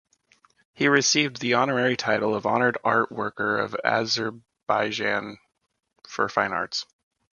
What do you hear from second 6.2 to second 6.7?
fine